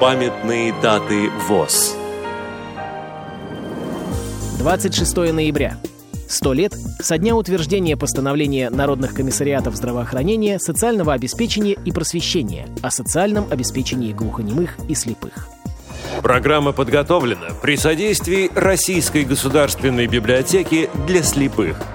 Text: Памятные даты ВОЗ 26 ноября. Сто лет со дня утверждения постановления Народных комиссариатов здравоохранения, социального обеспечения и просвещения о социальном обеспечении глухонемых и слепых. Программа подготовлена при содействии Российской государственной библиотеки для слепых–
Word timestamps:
Памятные 0.00 0.72
даты 0.80 1.28
ВОЗ 1.46 1.94
26 4.58 5.16
ноября. 5.30 5.76
Сто 6.26 6.54
лет 6.54 6.72
со 7.00 7.18
дня 7.18 7.36
утверждения 7.36 7.98
постановления 7.98 8.70
Народных 8.70 9.12
комиссариатов 9.12 9.76
здравоохранения, 9.76 10.58
социального 10.58 11.12
обеспечения 11.12 11.76
и 11.84 11.92
просвещения 11.92 12.66
о 12.80 12.90
социальном 12.90 13.44
обеспечении 13.50 14.14
глухонемых 14.14 14.78
и 14.88 14.94
слепых. 14.94 15.48
Программа 16.22 16.72
подготовлена 16.72 17.48
при 17.60 17.76
содействии 17.76 18.50
Российской 18.54 19.24
государственной 19.24 20.06
библиотеки 20.06 20.88
для 21.06 21.22
слепых– 21.22 21.76